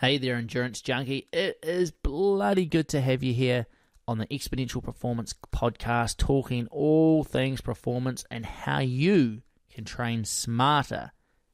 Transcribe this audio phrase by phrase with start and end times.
[0.00, 1.28] Hey there, Endurance Junkie.
[1.32, 3.66] It is bloody good to have you here
[4.08, 11.12] on the Exponential Performance Podcast, talking all things performance and how you can train smarter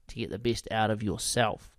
[0.09, 1.71] to get the best out of yourself.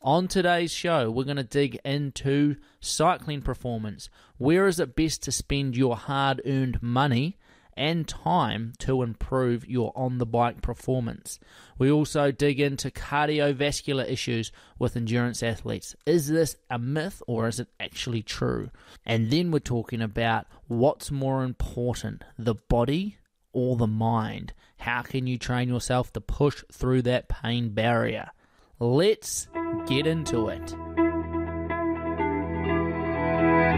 [0.00, 4.08] On today's show, we're going to dig into cycling performance.
[4.36, 7.37] Where is it best to spend your hard earned money
[7.78, 11.38] and time to improve your on the bike performance.
[11.78, 15.94] We also dig into cardiovascular issues with endurance athletes.
[16.04, 18.70] Is this a myth or is it actually true?
[19.06, 23.16] And then we're talking about what's more important, the body
[23.52, 24.52] or the mind?
[24.78, 28.30] How can you train yourself to push through that pain barrier?
[28.78, 29.48] Let's
[29.86, 31.07] get into it.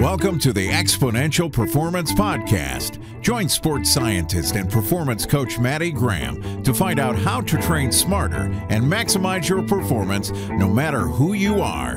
[0.01, 3.21] Welcome to the Exponential Performance Podcast.
[3.21, 8.51] Join sports scientist and performance coach Maddie Graham to find out how to train smarter
[8.71, 11.97] and maximize your performance no matter who you are.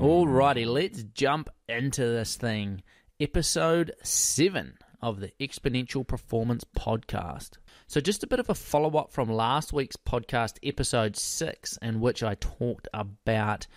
[0.00, 2.82] Alrighty, let's jump into this thing.
[3.20, 7.50] Episode 7 of the Exponential Performance Podcast.
[7.86, 12.00] So, just a bit of a follow up from last week's podcast, episode 6, in
[12.00, 13.68] which I talked about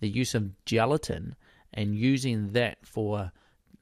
[0.00, 1.34] the use of gelatin
[1.74, 3.32] and using that for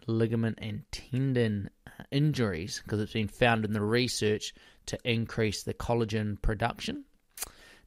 [0.07, 4.55] ligament and tendon uh, injuries because it's been found in the research
[4.87, 7.05] to increase the collagen production.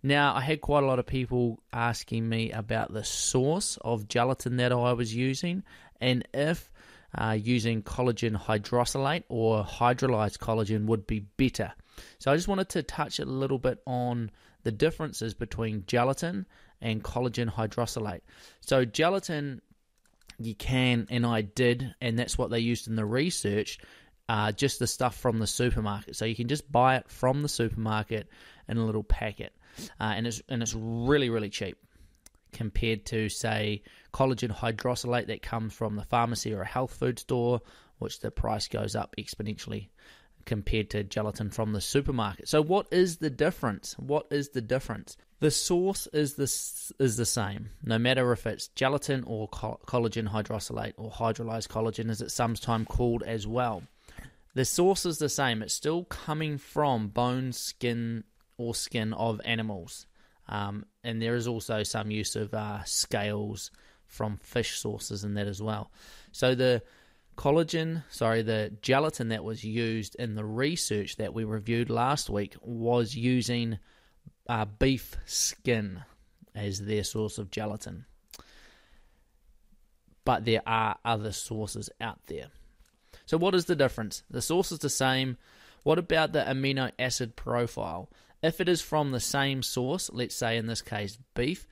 [0.01, 4.57] Now, I had quite a lot of people asking me about the source of gelatin
[4.57, 5.63] that I was using
[5.99, 6.71] and if
[7.17, 11.73] uh, using collagen hydrolysate or hydrolyzed collagen would be better.
[12.19, 14.31] So, I just wanted to touch a little bit on
[14.63, 16.45] the differences between gelatin
[16.81, 18.21] and collagen hydrolysate.
[18.61, 19.61] So gelatin,
[20.39, 23.79] you can, and I did, and that's what they used in the research.
[24.27, 27.49] Uh, just the stuff from the supermarket, so you can just buy it from the
[27.49, 28.29] supermarket
[28.67, 29.51] in a little packet,
[29.99, 31.77] uh, and it's and it's really really cheap
[32.51, 33.81] compared to say
[34.13, 37.61] collagen hydrolysate that comes from the pharmacy or a health food store,
[37.97, 39.89] which the price goes up exponentially
[40.45, 42.47] compared to gelatin from the supermarket.
[42.47, 43.93] So what is the difference?
[43.97, 45.17] What is the difference?
[45.39, 46.43] The source is the,
[47.03, 52.21] is the same, no matter if it's gelatin or collagen hydrolysate or hydrolyzed collagen, as
[52.21, 53.83] it's sometimes called as well.
[54.53, 55.61] The source is the same.
[55.61, 58.25] It's still coming from bone, skin,
[58.57, 60.07] or skin of animals.
[60.49, 63.71] Um, and there is also some use of uh, scales
[64.07, 65.91] from fish sources in that as well.
[66.33, 66.81] So the
[67.37, 72.55] collagen, sorry, the gelatin that was used in the research that we reviewed last week
[72.61, 73.79] was using
[74.49, 76.03] uh, beef skin
[76.55, 78.05] as their source of gelatin.
[80.25, 82.47] But there are other sources out there.
[83.25, 84.23] So, what is the difference?
[84.29, 85.37] The source is the same.
[85.83, 88.09] What about the amino acid profile?
[88.41, 91.67] If it is from the same source, let's say in this case beef,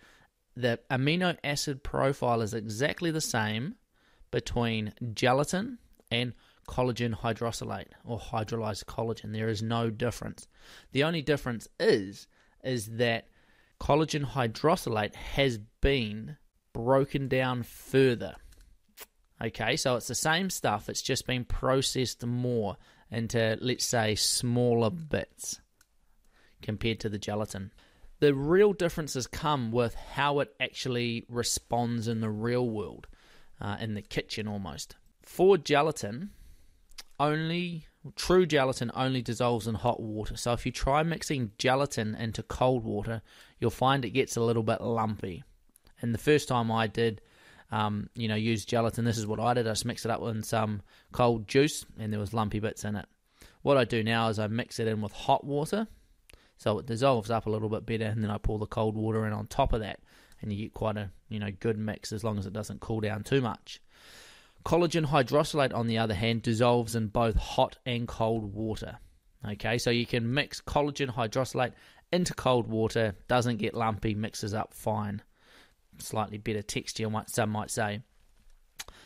[0.55, 3.75] the amino acid profile is exactly the same
[4.31, 5.79] between gelatin
[6.11, 6.33] and
[6.67, 9.33] collagen hydrolysate or hydrolyzed collagen.
[9.33, 10.47] There is no difference.
[10.91, 12.27] The only difference is
[12.67, 13.28] is that
[13.79, 16.38] collagen hydrolysate has been
[16.73, 18.35] broken down further.
[19.41, 22.77] Okay, so it's the same stuff, it's just been processed more
[23.11, 25.61] into, let's say, smaller bits
[26.61, 27.72] compared to the gelatin.
[28.19, 33.07] The real differences come with how it actually responds in the real world,
[33.61, 34.95] uh, in the kitchen almost.
[35.22, 36.31] For gelatin,
[37.19, 37.85] only
[38.16, 42.84] True gelatin only dissolves in hot water, so if you try mixing gelatin into cold
[42.84, 43.22] water,
[43.59, 45.44] you'll find it gets a little bit lumpy.
[46.01, 47.22] And the first time I did,
[47.72, 49.68] um, you know, use gelatin, this is what I did.
[49.68, 50.81] I just mixed it up with some
[51.12, 53.06] cold juice, and there was lumpy bits in it.
[53.62, 55.88] What I do now is I mix it in with hot water,
[56.57, 59.25] so it dissolves up a little bit better, and then I pour the cold water
[59.25, 60.00] in on top of that,
[60.41, 63.00] and you get quite a you know good mix as long as it doesn't cool
[63.00, 63.81] down too much.
[64.67, 68.97] Collagen hydrolysate, on the other hand, dissolves in both hot and cold water.
[69.47, 71.72] Okay, so you can mix collagen hydrolysate
[72.11, 75.21] into cold water, doesn't get lumpy, mixes up fine.
[76.00, 78.01] Slightly better texture, some might say.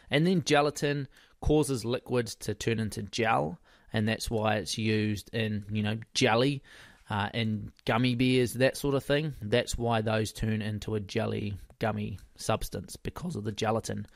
[0.09, 1.07] And then gelatin
[1.41, 3.59] causes liquids to turn into gel,
[3.93, 6.63] and that's why it's used in, you know, jelly,
[7.11, 9.35] uh, in gummy bears, that sort of thing.
[9.43, 14.07] That's why those turn into a jelly gummy substance because of the gelatin.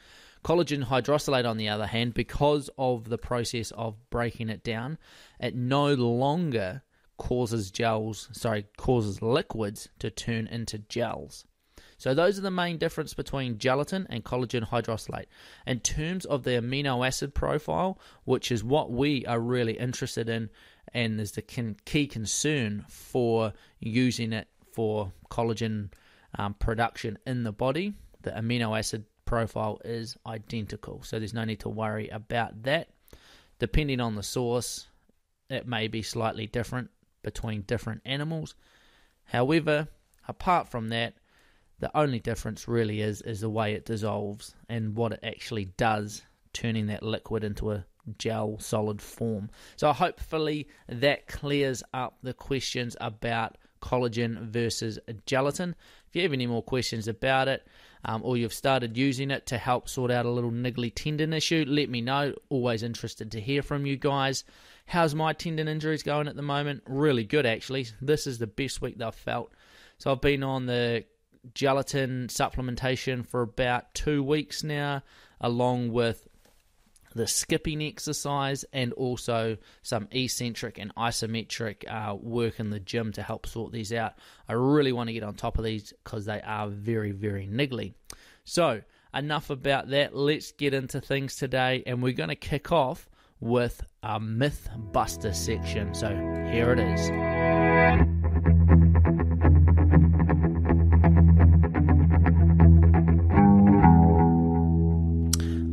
[0.46, 5.00] Collagen hydrolysate, on the other hand, because of the process of breaking it down,
[5.40, 6.84] it no longer
[7.18, 11.48] causes gels, sorry, causes liquids to turn into gels.
[11.98, 15.26] So those are the main difference between gelatin and collagen hydrolysate.
[15.66, 20.52] In terms of the amino acid profile, which is what we are really interested in
[20.94, 25.92] and is the key concern for using it for collagen
[26.38, 27.96] um, production in the body.
[28.22, 32.90] The amino acid profile is identical, so there's no need to worry about that.
[33.60, 34.88] Depending on the source,
[35.50, 36.90] it may be slightly different
[37.24, 38.56] between different animals.
[39.26, 39.88] However,
[40.28, 41.16] apart from that,
[41.80, 46.24] the only difference really is is the way it dissolves and what it actually does,
[46.54, 47.86] turning that liquid into a
[48.18, 49.50] gel solid form.
[49.76, 55.76] So hopefully that clears up the questions about collagen versus gelatin.
[56.08, 57.68] If you have any more questions about it,
[58.06, 61.66] um, or you've started using it to help sort out a little niggly tendon issue,
[61.68, 62.34] let me know.
[62.50, 64.44] Always interested to hear from you guys.
[64.86, 66.84] How's my tendon injuries going at the moment?
[66.86, 67.88] Really good, actually.
[68.00, 69.52] This is the best week that I've felt.
[69.98, 71.06] So I've been on the
[71.56, 75.02] gelatin supplementation for about two weeks now,
[75.42, 76.28] along with
[77.16, 83.24] the skipping exercise and also some eccentric and isometric uh, work in the gym to
[83.24, 84.14] help sort these out.
[84.48, 87.94] I really want to get on top of these because they are very, very niggly.
[88.44, 88.82] So,
[89.14, 90.16] enough about that.
[90.16, 93.10] Let's get into things today, and we're going to kick off
[93.40, 95.96] with a myth buster section.
[95.96, 96.10] So,
[96.52, 97.35] here it is.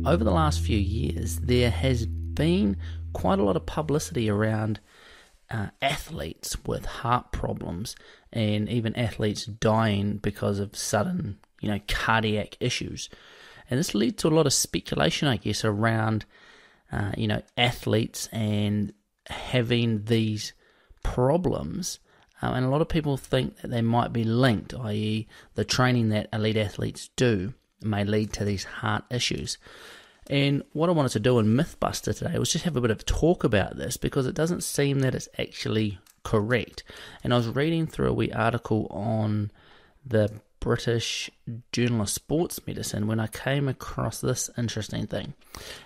[0.05, 2.77] Over the last few years, there has been
[3.13, 4.79] quite a lot of publicity around
[5.49, 7.95] uh, athletes with heart problems
[8.31, 13.09] and even athletes dying because of sudden, you know, cardiac issues.
[13.69, 16.25] And this led to a lot of speculation, I guess, around,
[16.91, 18.93] uh, you know, athletes and
[19.27, 20.53] having these
[21.03, 21.99] problems.
[22.41, 26.09] Um, and a lot of people think that they might be linked, i.e., the training
[26.09, 27.53] that elite athletes do
[27.85, 29.57] may lead to these heart issues.
[30.29, 33.05] And what I wanted to do in Mythbuster today was just have a bit of
[33.05, 36.83] talk about this because it doesn't seem that it's actually correct.
[37.23, 39.51] And I was reading through a wee article on
[40.05, 40.31] the
[40.63, 41.29] British
[41.73, 45.33] Journal of Sports Medicine when I came across this interesting thing.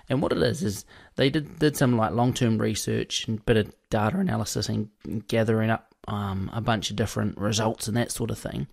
[0.07, 0.85] And what it is is
[1.15, 4.89] they did did some like long term research and bit of data analysis and
[5.27, 8.67] gathering up um, a bunch of different results and that sort of thing.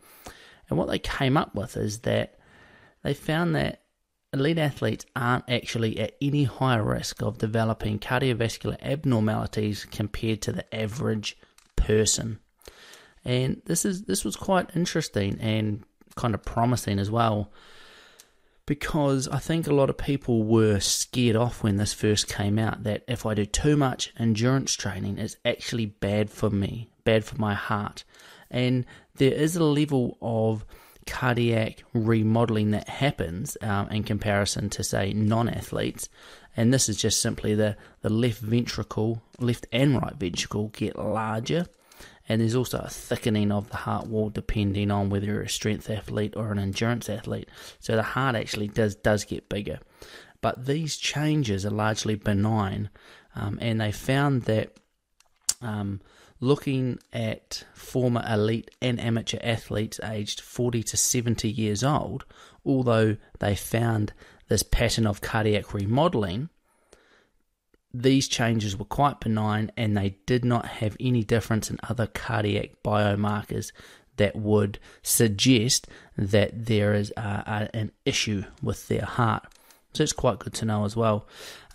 [0.68, 2.38] And what they came up with is that
[3.04, 3.82] they found that
[4.32, 10.74] elite athletes aren't actually at any higher risk of developing cardiovascular abnormalities compared to the
[10.74, 11.38] average
[11.76, 12.40] person.
[13.24, 15.84] And this is this was quite interesting and
[16.16, 17.52] kind of promising as well
[18.66, 22.84] because I think a lot of people were scared off when this first came out
[22.84, 27.36] that if I do too much endurance training, it's actually bad for me, bad for
[27.36, 28.04] my heart.
[28.50, 28.86] And
[29.16, 30.64] there is a level of
[31.06, 36.08] cardiac remodeling that happens um, in comparison to, say, non athletes.
[36.56, 41.66] And this is just simply the, the left ventricle, left and right ventricle get larger.
[42.28, 45.90] And there's also a thickening of the heart wall depending on whether you're a strength
[45.90, 47.48] athlete or an endurance athlete.
[47.80, 49.80] So the heart actually does, does get bigger.
[50.40, 52.90] But these changes are largely benign.
[53.34, 54.76] Um, and they found that
[55.60, 56.00] um,
[56.44, 62.24] looking at former elite and amateur athletes aged 40 to 70 years old,
[62.64, 64.12] although they found
[64.48, 66.50] this pattern of cardiac remodeling,
[67.94, 72.82] these changes were quite benign and they did not have any difference in other cardiac
[72.84, 73.72] biomarkers
[74.16, 75.86] that would suggest
[76.16, 79.46] that there is an issue with their heart.
[79.94, 81.26] So it's quite good to know as well.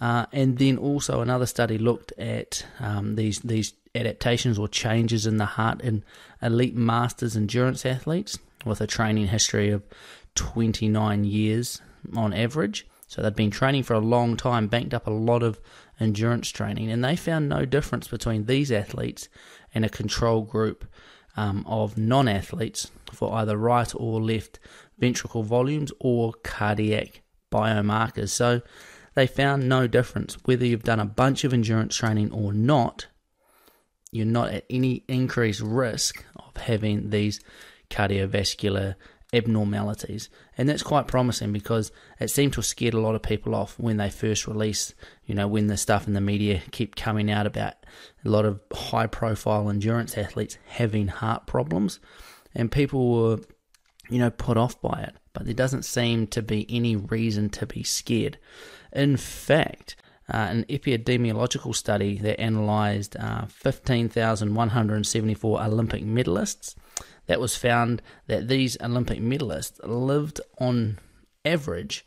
[0.01, 5.37] Uh, and then also another study looked at um, these these adaptations or changes in
[5.37, 6.03] the heart in
[6.41, 9.83] elite masters endurance athletes with a training history of
[10.35, 11.81] 29 years
[12.15, 12.87] on average.
[13.07, 15.59] So they'd been training for a long time, banked up a lot of
[15.99, 19.27] endurance training, and they found no difference between these athletes
[19.73, 20.85] and a control group
[21.35, 24.59] um, of non athletes for either right or left
[24.99, 28.29] ventricle volumes or cardiac biomarkers.
[28.29, 28.61] So
[29.15, 33.07] they found no difference whether you've done a bunch of endurance training or not
[34.11, 37.39] you're not at any increased risk of having these
[37.89, 38.95] cardiovascular
[39.31, 40.29] abnormalities.
[40.57, 43.77] And that's quite promising because it seemed to have scared a lot of people off
[43.77, 47.45] when they first released, you know, when the stuff in the media kept coming out
[47.45, 47.75] about
[48.25, 51.99] a lot of high profile endurance athletes having heart problems.
[52.55, 53.39] And people were,
[54.09, 55.15] you know, put off by it.
[55.33, 58.39] But there doesn't seem to be any reason to be scared.
[58.91, 59.95] In fact,
[60.29, 66.75] uh, an epidemiological study that analysed uh, 15,174 Olympic medalists.
[67.27, 70.99] That was found that these Olympic medalists lived on
[71.45, 72.05] average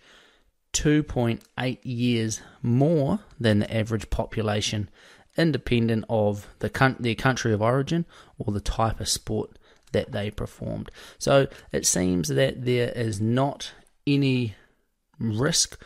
[0.72, 4.88] 2.8 years more than the average population,
[5.36, 8.04] independent of the their country of origin
[8.38, 9.58] or the type of sport
[9.92, 10.90] that they performed.
[11.18, 13.72] So it seems that there is not
[14.06, 14.56] any
[15.18, 15.80] risk,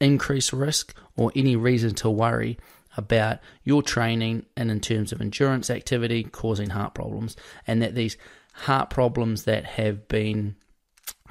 [0.00, 2.58] increased risk, or any reason to worry
[2.96, 7.36] about your training and in terms of endurance activity causing heart problems,
[7.66, 8.16] and that these
[8.52, 10.56] heart problems that have been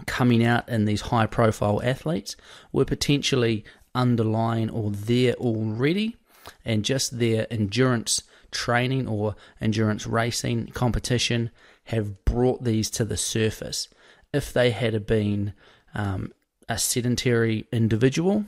[0.06, 2.36] coming out in these high profile athletes
[2.72, 6.16] were potentially underlying or there already,
[6.64, 11.52] and just their endurance training or endurance racing competition
[11.86, 13.90] have brought these to the surface.
[14.34, 15.54] If they had been
[15.94, 16.32] um,
[16.70, 18.46] a sedentary individual,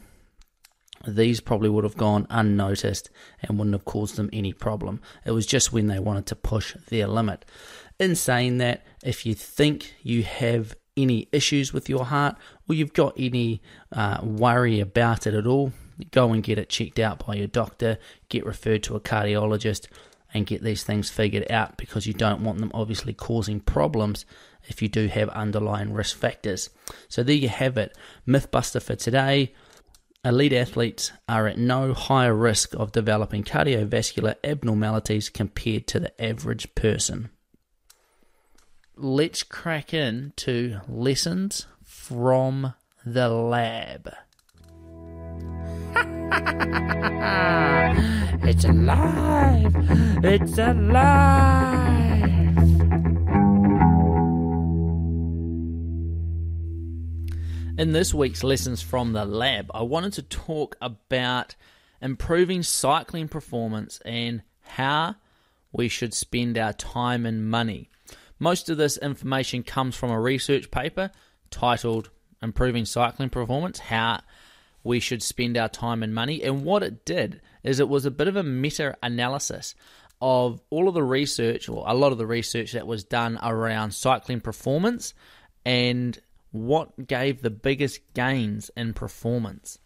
[1.08, 3.10] these probably would have gone unnoticed
[3.42, 5.02] and wouldn't have caused them any problem.
[5.26, 7.46] It was just when they wanted to push their limit.
[8.00, 12.36] In saying that, if you think you have any issues with your heart
[12.68, 15.72] or you've got any uh, worry about it at all,
[16.12, 17.98] go and get it checked out by your doctor,
[18.30, 19.88] get referred to a cardiologist,
[20.34, 24.26] and get these things figured out because you don't want them obviously causing problems
[24.68, 26.70] if you do have underlying risk factors.
[27.08, 27.98] So there you have it.
[28.28, 29.54] Mythbuster for today.
[30.26, 36.76] Elite athletes are at no higher risk of developing cardiovascular abnormalities compared to the average
[36.76, 37.30] person.
[38.98, 42.74] Let's crack in to lessons from
[43.06, 44.14] the lab.
[48.44, 49.74] it's alive!
[50.22, 51.99] It's alive!
[57.80, 61.56] In this week's Lessons from the Lab, I wanted to talk about
[62.02, 65.16] improving cycling performance and how
[65.72, 67.90] we should spend our time and money.
[68.38, 71.10] Most of this information comes from a research paper
[71.52, 72.10] titled
[72.44, 74.24] Improving Cycling Performance How
[74.84, 76.44] we should spend our time and money.
[76.44, 79.74] And what it did is it was a bit of a meta analysis
[80.22, 83.92] of all of the research, or a lot of the research that was done around
[83.92, 85.14] cycling performance
[85.66, 86.20] and
[86.52, 89.80] what gave the biggest gains in performance.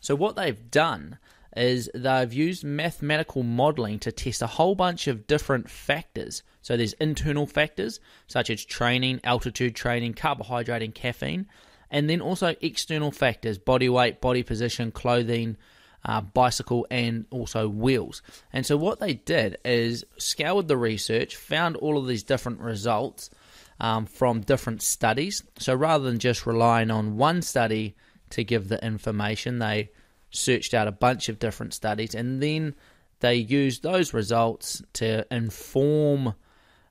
[0.00, 1.18] So, what they've done
[1.56, 6.42] is they've used mathematical modeling to test a whole bunch of different factors.
[6.62, 11.46] So, there's internal factors such as training, altitude training, carbohydrate, and caffeine
[11.90, 15.56] and then also external factors body weight, body position, clothing,
[16.04, 18.22] uh, bicycle, and also wheels.
[18.52, 23.30] And so, what they did is scoured the research, found all of these different results
[23.80, 25.42] um, from different studies.
[25.58, 27.96] So, rather than just relying on one study
[28.30, 29.90] to give the information, they
[30.30, 32.74] searched out a bunch of different studies and then
[33.20, 36.28] they used those results to inform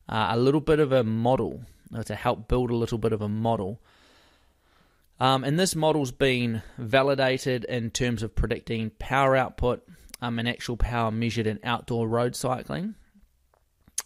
[0.10, 1.62] uh, a little bit of a model,
[2.06, 3.80] to help build a little bit of a model
[5.20, 9.84] um, and this model's been validated in terms of predicting power output
[10.22, 12.96] um, and actual power measured in outdoor road cycling.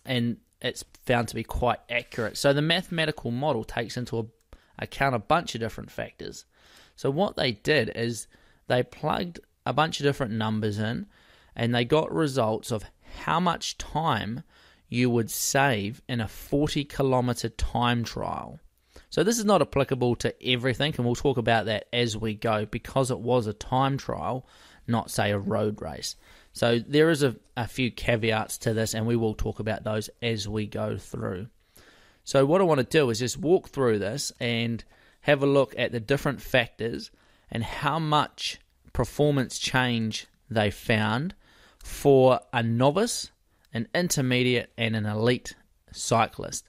[0.05, 2.37] And it's found to be quite accurate.
[2.37, 4.29] So the mathematical model takes into
[4.77, 6.45] account a bunch of different factors.
[6.95, 8.27] So what they did is
[8.67, 11.07] they plugged a bunch of different numbers in
[11.55, 12.85] and they got results of
[13.23, 14.43] how much time
[14.87, 18.59] you would save in a 40 kilometer time trial.
[19.09, 22.65] So this is not applicable to everything, and we'll talk about that as we go
[22.65, 24.47] because it was a time trial,
[24.87, 26.15] not say a road race.
[26.53, 30.09] So there is a, a few caveats to this, and we will talk about those
[30.21, 31.47] as we go through.
[32.23, 34.83] So what I want to do is just walk through this and
[35.21, 37.11] have a look at the different factors
[37.49, 38.59] and how much
[38.93, 41.35] performance change they found
[41.83, 43.31] for a novice,
[43.73, 45.55] an intermediate, and an elite
[45.91, 46.65] cyclist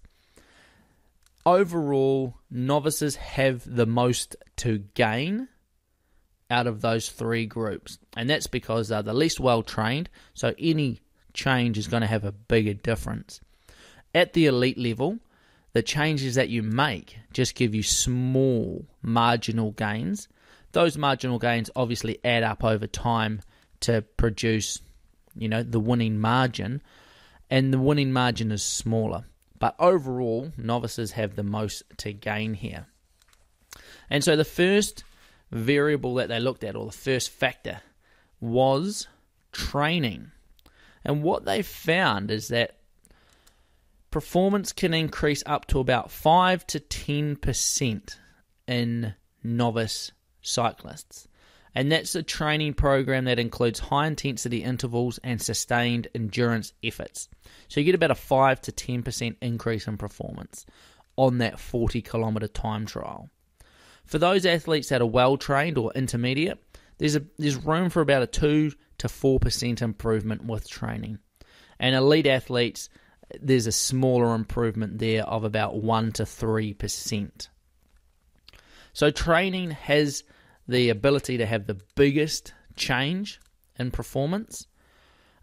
[1.44, 5.48] overall, novices have the most to gain
[6.52, 7.99] out of those three groups.
[8.16, 11.00] And that's because they're the least well trained, so any
[11.32, 13.40] change is going to have a bigger difference.
[14.14, 15.18] At the elite level,
[15.73, 20.28] the changes that you make just give you small marginal gains.
[20.73, 23.40] Those marginal gains obviously add up over time
[23.80, 24.80] to produce,
[25.35, 26.82] you know, the winning margin,
[27.50, 29.25] and the winning margin is smaller.
[29.59, 32.87] But overall, novices have the most to gain here.
[34.11, 35.04] And so the first
[35.52, 37.82] variable that they looked at, or the first factor,
[38.40, 39.06] was
[39.52, 40.32] training.
[41.04, 42.78] And what they found is that
[44.11, 48.16] performance can increase up to about 5 to 10%
[48.66, 51.28] in novice cyclists.
[51.75, 57.28] And that's a training program that includes high intensity intervals and sustained endurance efforts.
[57.68, 60.66] So you get about a 5 to 10% increase in performance
[61.16, 63.30] on that 40 kilometer time trial.
[64.04, 66.62] For those athletes that are well trained or intermediate,
[66.99, 71.18] there's a there's room for about a 2 to 4% improvement with training.
[71.80, 72.88] And elite athletes
[73.40, 77.49] there's a smaller improvement there of about 1 to 3%.
[78.92, 80.23] So, training has
[80.68, 83.40] the ability to have the biggest change
[83.78, 84.66] in performance.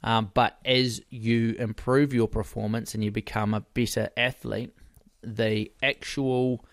[0.04, 4.74] Um, but as you improve your performance and you become a better athlete,
[5.22, 6.64] the actual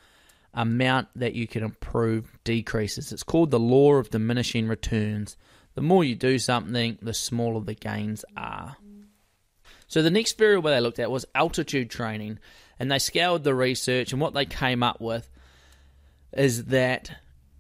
[0.57, 3.13] amount that you can improve decreases.
[3.13, 5.37] It's called the law of diminishing returns.
[5.75, 8.77] The more you do something, the smaller the gains are.
[9.87, 12.39] So the next variable they looked at was altitude training,
[12.81, 15.31] and they scoured the research, and what they came up with
[16.33, 17.13] is that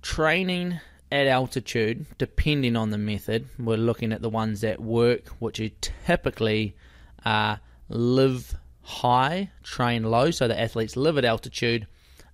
[0.03, 0.81] training
[1.12, 5.69] at altitude, depending on the method, we're looking at the ones that work, which are
[5.81, 6.75] typically
[7.25, 7.57] uh,
[7.88, 11.87] live high, train low, so the athletes live at altitude,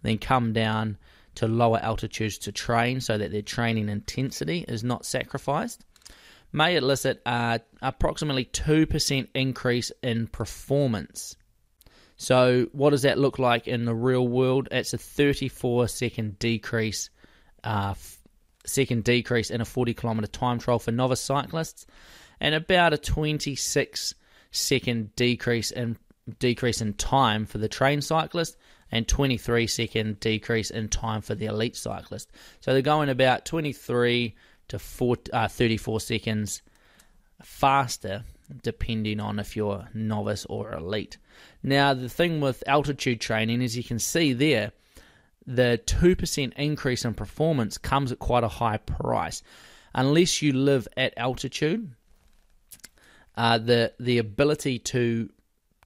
[0.02, 0.99] then come down
[1.37, 5.85] to lower altitudes to train so that their training intensity is not sacrificed,
[6.52, 11.37] may elicit uh, approximately 2% increase in performance.
[12.16, 14.68] So, what does that look like in the real world?
[14.71, 17.11] It's a 34 second decrease,
[17.64, 17.94] uh,
[18.64, 21.87] second decrease in a 40 kilometer time trial for novice cyclists,
[22.40, 24.14] and about a 26
[24.50, 25.97] second decrease in
[26.38, 28.56] decrease in time for the trained cyclist
[28.92, 32.30] and 23 second decrease in time for the elite cyclist.
[32.61, 34.34] So they're going about 23
[34.68, 36.62] to 40, uh, 34 seconds
[37.42, 38.25] faster
[38.62, 41.16] depending on if you're novice or elite.
[41.62, 44.72] Now the thing with altitude training is you can see there
[45.46, 49.42] the 2% increase in performance comes at quite a high price.
[49.94, 51.94] Unless you live at altitude,
[53.37, 55.30] uh, the the ability to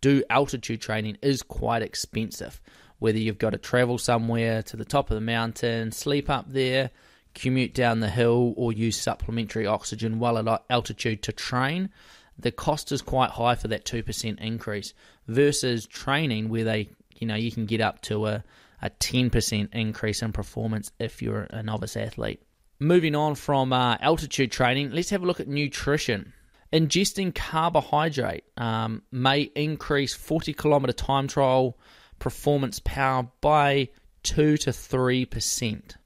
[0.01, 2.61] do altitude training is quite expensive.
[2.99, 6.91] Whether you've got to travel somewhere to the top of the mountain, sleep up there,
[7.35, 11.91] commute down the hill, or use supplementary oxygen while at altitude to train,
[12.39, 14.95] the cost is quite high for that 2% increase
[15.27, 18.45] versus training where they, you know, you can get up to a,
[18.83, 22.43] a 10% increase in performance if you're a novice athlete.
[22.79, 26.33] Moving on from uh, altitude training, let's have a look at nutrition.
[26.73, 31.79] Ingesting carbohydrate um, may increase 40 kilometer time trial
[32.19, 33.89] performance power by
[34.23, 35.97] 2 to 3%.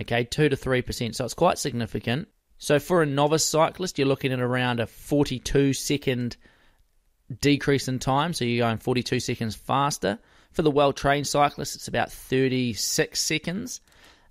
[0.00, 1.14] Okay, 2 to 3%.
[1.14, 2.28] So it's quite significant.
[2.58, 6.36] So for a novice cyclist, you're looking at around a 42 second
[7.40, 8.32] decrease in time.
[8.32, 10.18] So you're going 42 seconds faster.
[10.52, 13.80] For the well trained cyclist, it's about 36 seconds.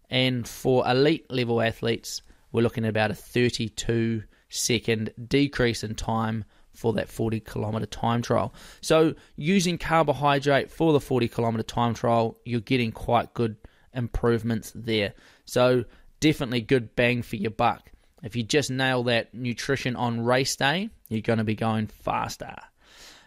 [0.10, 2.22] And for elite level athletes,
[2.52, 8.22] we're looking at about a 32 second decrease in time for that 40 kilometer time
[8.22, 8.54] trial.
[8.82, 13.58] So, using carbohydrate for the 40 kilometer time trial, you're getting quite good
[13.94, 15.14] improvements there.
[15.46, 15.86] So,
[16.20, 17.92] definitely good bang for your buck.
[18.24, 22.56] If you just nail that nutrition on race day, you're going to be going faster.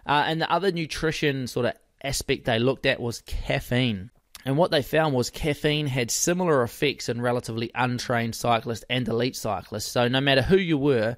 [0.07, 4.11] Uh, and the other nutrition sort of aspect they looked at was caffeine.
[4.45, 9.37] And what they found was caffeine had similar effects in relatively untrained cyclists and elite
[9.37, 9.87] cyclists.
[9.87, 11.17] So no matter who you were,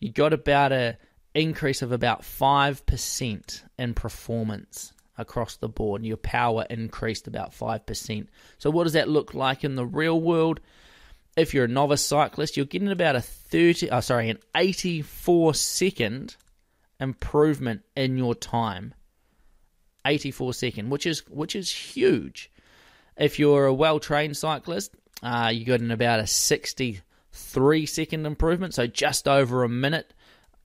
[0.00, 0.98] you got about a
[1.34, 6.04] increase of about 5% in performance across the board.
[6.04, 8.26] Your power increased about 5%.
[8.58, 10.60] So what does that look like in the real world?
[11.36, 16.36] If you're a novice cyclist, you're getting about a 30 oh sorry, an 84 second
[17.00, 18.94] improvement in your time.
[20.06, 22.50] 84 second, which is which is huge.
[23.16, 28.74] If you're a well trained cyclist, uh, you got in about a 63 second improvement,
[28.74, 30.13] so just over a minute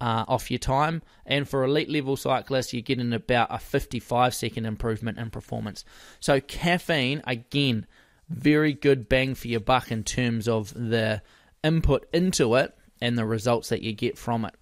[0.01, 1.01] uh, off your time.
[1.25, 5.85] And for elite level cyclists, you get in about a 55 second improvement in performance.
[6.19, 7.85] So, caffeine, again,
[8.29, 11.21] very good bang for your buck in terms of the
[11.63, 14.53] input into it and the results that you get from it.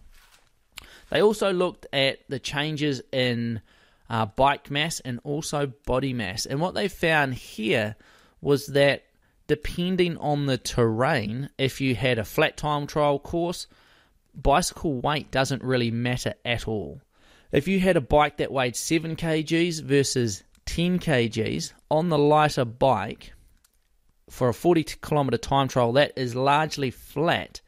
[1.10, 3.62] They also looked at the changes in
[4.10, 6.46] uh, bike mass and also body mass.
[6.46, 7.96] And what they found here
[8.42, 9.04] was that
[9.48, 13.68] depending on the terrain, if you had a flat time trial course,
[14.42, 17.02] bicycle weight doesn't really matter at all.
[17.52, 22.66] If you had a bike that weighed 7 kgs versus 10 kgs on the lighter
[22.66, 23.34] bike
[24.30, 27.62] for a 40 kilometer time trial, that is largely flat.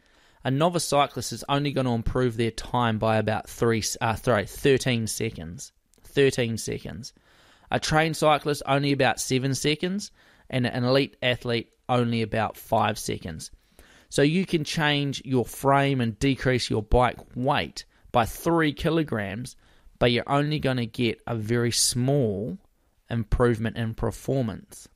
[0.43, 4.45] A novice cyclist is only going to improve their time by about three, uh, sorry,
[4.45, 5.71] 13 seconds.
[6.03, 7.13] 13 seconds.
[7.71, 10.11] A trained cyclist, only about 7 seconds,
[10.49, 13.51] and an elite athlete, only about 5 seconds.
[14.09, 19.55] So you can change your frame and decrease your bike weight by 3 kilograms,
[19.99, 22.57] but you're only going to get a very small
[23.09, 24.87] improvement in performance.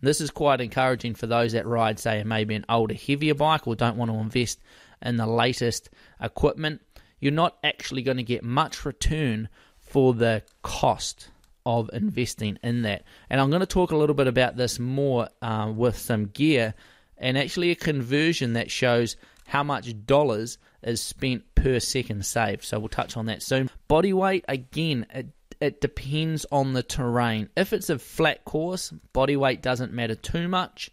[0.00, 3.74] This is quite encouraging for those that ride, say, maybe an older, heavier bike or
[3.74, 4.60] don't want to invest
[5.02, 5.90] in the latest
[6.20, 6.80] equipment.
[7.20, 11.28] You're not actually going to get much return for the cost
[11.64, 13.04] of investing in that.
[13.28, 16.74] And I'm going to talk a little bit about this more uh, with some gear
[17.18, 22.64] and actually a conversion that shows how much dollars is spent per second saved.
[22.64, 23.70] So we'll touch on that soon.
[23.88, 25.28] Body weight, again, it,
[25.60, 27.48] it depends on the terrain.
[27.56, 30.90] If it's a flat course, body weight doesn't matter too much.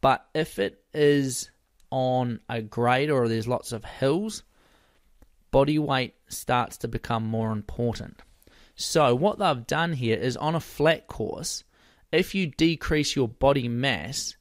[0.00, 1.50] But if it is
[1.90, 4.42] on a grade or there's lots of hills,
[5.50, 8.20] body weight starts to become more important.
[8.76, 11.64] So, what they've done here is on a flat course,
[12.12, 14.36] if you decrease your body mass,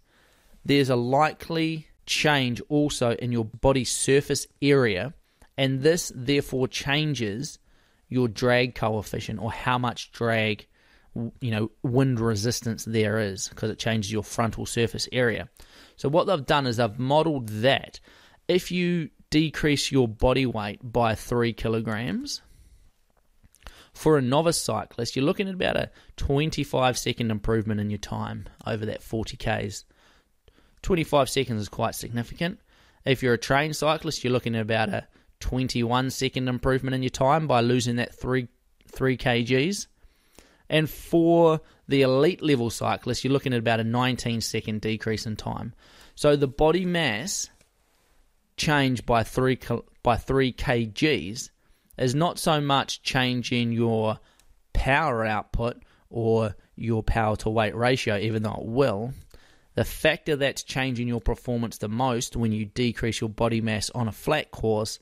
[0.69, 5.15] there's a likely change also in your body surface area,
[5.58, 7.58] and this therefore changes
[8.08, 10.67] your drag coefficient or how much drag,
[11.41, 15.49] you know, wind resistance there is because it changes your frontal surface area.
[15.95, 17.99] So, what they've done is they've modeled that
[18.47, 22.43] if you decrease your body weight by three kilograms,
[23.91, 28.47] for a novice cyclist, you're looking at about a 25 second improvement in your time
[28.67, 29.86] over that 40 Ks.
[30.81, 32.59] 25 seconds is quite significant.
[33.05, 35.07] If you're a trained cyclist, you're looking at about a
[35.39, 38.47] 21 second improvement in your time by losing that 3,
[38.87, 39.87] 3 kgs.
[40.69, 45.35] And for the elite level cyclist, you're looking at about a 19 second decrease in
[45.35, 45.73] time.
[46.15, 47.49] So the body mass
[48.57, 49.57] change by 3
[50.03, 51.49] by 3 kgs
[51.97, 54.19] is not so much changing your
[54.73, 59.13] power output or your power to weight ratio, even though it will.
[59.79, 64.09] The factor that's changing your performance the most when you decrease your body mass on
[64.09, 64.99] a flat course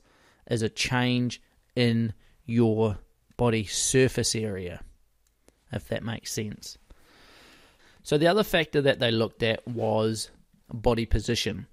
[0.48, 1.42] is a change
[1.74, 2.12] in
[2.46, 2.98] your
[3.36, 4.80] body surface area,
[5.72, 6.78] if that makes sense.
[8.04, 10.30] So, the other factor that they looked at was
[10.72, 11.66] body position.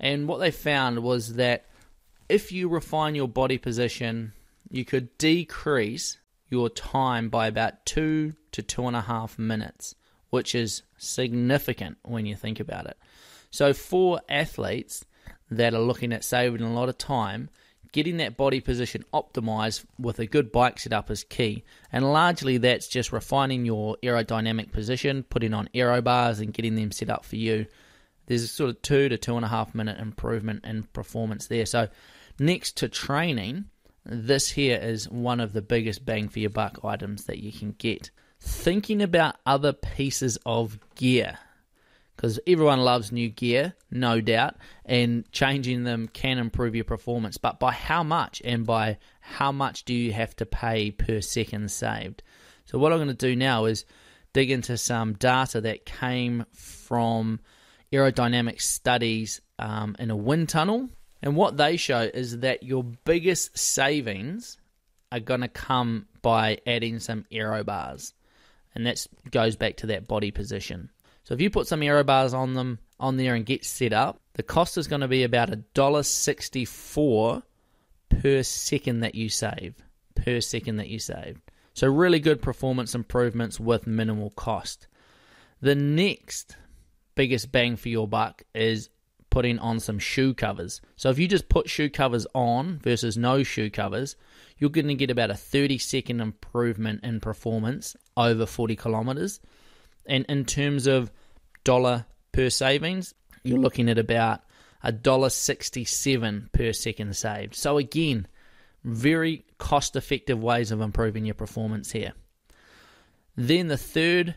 [0.00, 1.66] And what they found was that
[2.26, 4.32] if you refine your body position
[4.70, 6.16] you could decrease
[6.48, 9.94] your time by about two to two and a half minutes,
[10.36, 12.98] which is significant when you think about it.
[13.50, 15.02] So, for athletes
[15.50, 17.48] that are looking at saving a lot of time,
[17.90, 21.64] getting that body position optimized with a good bike setup is key.
[21.90, 26.92] And largely that's just refining your aerodynamic position, putting on aero bars, and getting them
[26.92, 27.64] set up for you.
[28.26, 31.64] There's a sort of two to two and a half minute improvement in performance there.
[31.64, 31.88] So,
[32.38, 33.70] next to training,
[34.04, 37.72] this here is one of the biggest bang for your buck items that you can
[37.78, 38.10] get.
[38.46, 41.38] Thinking about other pieces of gear,
[42.14, 47.36] because everyone loves new gear, no doubt, and changing them can improve your performance.
[47.36, 51.70] But by how much and by how much do you have to pay per second
[51.70, 52.22] saved?
[52.66, 53.84] So, what I'm going to do now is
[54.32, 57.40] dig into some data that came from
[57.92, 60.88] aerodynamic studies um, in a wind tunnel
[61.22, 64.58] and what they show is that your biggest savings
[65.10, 68.14] are going to come by adding some aero bars.
[68.76, 70.90] And that goes back to that body position.
[71.24, 74.20] So if you put some aero bars on them on there and get set up,
[74.34, 77.42] the cost is going to be about a dollar sixty-four
[78.10, 79.74] per second that you save.
[80.14, 81.40] Per second that you save.
[81.72, 84.86] So really good performance improvements with minimal cost.
[85.62, 86.56] The next
[87.14, 88.90] biggest bang for your buck is
[89.30, 90.82] putting on some shoe covers.
[90.96, 94.16] So if you just put shoe covers on versus no shoe covers,
[94.58, 99.40] you're going to get about a 30 second improvement in performance over 40 kilometers.
[100.06, 101.10] And in terms of
[101.64, 104.42] dollar per savings, you're looking at about
[104.82, 107.54] a dollar 67 per second saved.
[107.54, 108.26] So again,
[108.84, 112.12] very cost effective ways of improving your performance here.
[113.36, 114.36] Then the third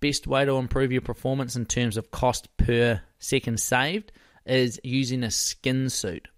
[0.00, 4.12] best way to improve your performance in terms of cost per second saved
[4.46, 6.28] is using a skin suit.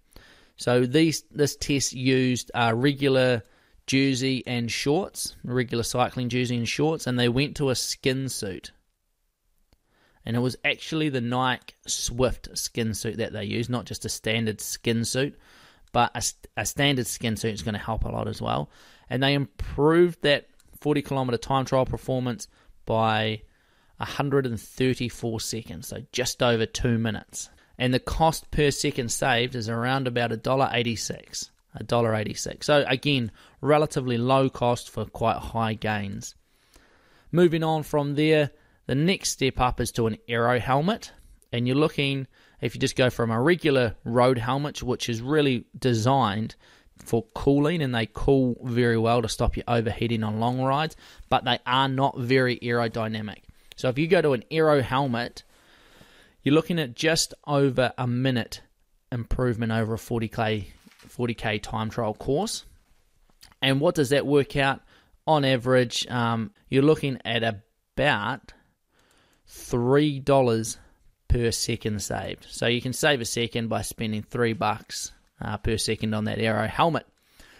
[0.57, 3.43] So these this test used a regular
[3.87, 8.71] jersey and shorts, regular cycling jersey and shorts, and they went to a skin suit.
[10.25, 14.09] And it was actually the Nike Swift skin suit that they used, not just a
[14.09, 15.37] standard skin suit,
[15.91, 16.23] but a,
[16.61, 18.69] a standard skin suit is going to help a lot as well.
[19.09, 20.47] And they improved that
[20.79, 22.47] 40 kilometer time trial performance
[22.85, 23.41] by
[23.97, 30.07] 134 seconds, so just over two minutes and the cost per second saved is around
[30.07, 30.37] about a
[31.83, 32.67] dollar eighty six.
[32.67, 32.85] A dollar eighty six.
[32.85, 33.31] So again,
[33.61, 36.35] relatively low cost for quite high gains.
[37.31, 38.51] Moving on from there,
[38.85, 41.11] the next step up is to an aero helmet,
[41.51, 42.27] and you're looking
[42.61, 46.55] if you just go from a regular road helmet, which is really designed
[46.97, 50.95] for cooling and they cool very well to stop you overheating on long rides,
[51.29, 53.39] but they are not very aerodynamic.
[53.75, 55.43] So if you go to an aero helmet,
[56.43, 58.61] you're looking at just over a minute
[59.11, 60.65] improvement over a 40k
[61.17, 62.65] 40k time trial course.
[63.61, 64.81] And what does that work out
[65.25, 68.53] on average, um, you're looking at about
[69.47, 70.77] three dollars
[71.27, 72.45] per second saved.
[72.49, 76.39] So you can save a second by spending three bucks uh, per second on that
[76.39, 77.07] Aero helmet.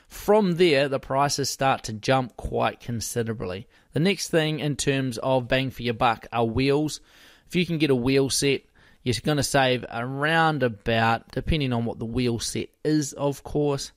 [0.08, 3.68] From there, the prices start to jump quite considerably.
[3.94, 7.02] The next thing in terms of bang for your buck are wheels.
[7.48, 8.62] If you can get a wheel set,
[9.04, 13.92] you're going to save around about, depending on what the wheel set is, of course,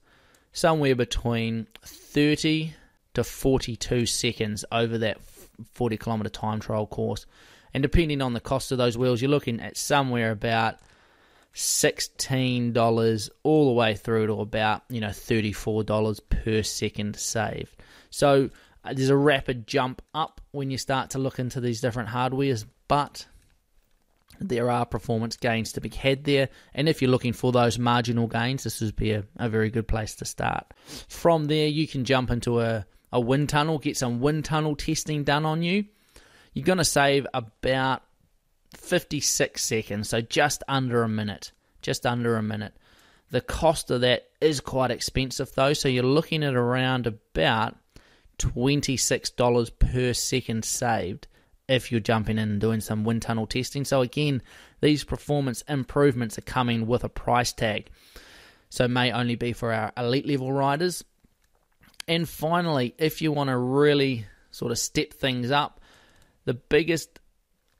[0.52, 2.74] somewhere between 30
[3.14, 5.18] to 42 seconds over that
[5.74, 7.24] 40 kilometer time trial course.
[7.72, 10.76] And depending on the cost of those wheels, you're looking at somewhere about
[11.54, 17.74] $16 all the way through to about, you know, $34 per second saved.
[18.10, 18.50] So
[18.84, 22.64] uh, there's a rapid jump up when you start to look into these different hardwares,
[22.88, 23.26] but
[24.40, 26.48] there are performance gains to be had there.
[26.74, 29.88] And if you're looking for those marginal gains, this would be a, a very good
[29.88, 30.72] place to start.
[31.08, 35.24] From there, you can jump into a, a wind tunnel, get some wind tunnel testing
[35.24, 35.84] done on you.
[36.52, 38.02] You're going to save about
[38.76, 41.52] 56 seconds, so just under a minute.
[41.82, 42.74] Just under a minute.
[43.30, 47.76] The cost of that is quite expensive though, so you're looking at around about
[48.38, 51.26] $26 per second saved
[51.68, 53.84] if you're jumping in and doing some wind tunnel testing.
[53.84, 54.42] So again,
[54.80, 57.88] these performance improvements are coming with a price tag.
[58.68, 61.04] So may only be for our elite level riders.
[62.08, 65.80] And finally, if you want to really sort of step things up,
[66.44, 67.18] the biggest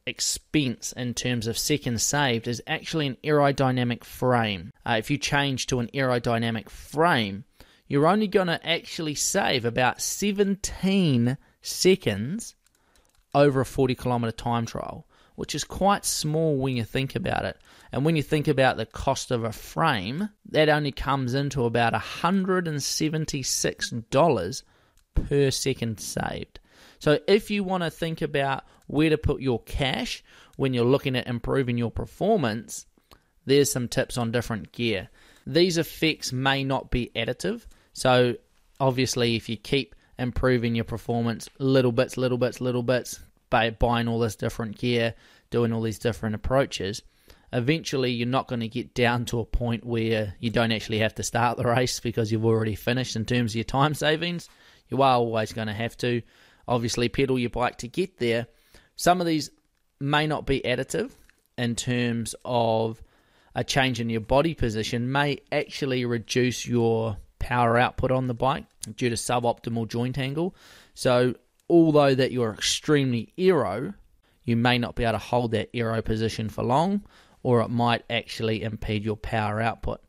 [0.07, 4.72] expense in terms of seconds saved is actually an aerodynamic frame.
[4.85, 7.44] Uh, if you change to an aerodynamic frame,
[7.88, 12.56] you're only going to actually save about 17 seconds
[13.37, 17.59] over a 40 kilometer time trial, which is quite small when you think about it.
[17.92, 21.92] And when you think about the cost of a frame, that only comes into about
[21.92, 24.62] $176
[25.14, 26.61] per second saved.
[26.99, 30.25] So if you want to think about where to put your cash
[30.57, 32.87] when you're looking at improving your performance,
[33.44, 35.11] there's some tips on different gear.
[35.46, 37.66] These effects may not be additive.
[37.92, 38.37] So
[38.81, 44.09] obviously if you keep improving your performance little bits, little bits, little bits by buying
[44.09, 45.14] all this different gear,
[45.50, 47.02] doing all these different approaches,
[47.52, 51.14] eventually you're not going to get down to a point where you don't actually have
[51.14, 54.48] to start the race because you've already finished in terms of your time savings.
[54.88, 56.22] You are always going to have to
[56.66, 58.46] obviously pedal your bike to get there.
[58.96, 59.50] Some of these
[60.00, 61.12] may not be additive
[61.57, 63.02] in terms of
[63.55, 68.64] a change in your body position, may actually reduce your power output on the bike
[68.96, 70.56] due to suboptimal joint angle.
[70.94, 71.35] So,
[71.70, 73.94] although that you're extremely aero,
[74.44, 77.04] you may not be able to hold that aero position for long,
[77.44, 80.00] or it might actually impede your power output.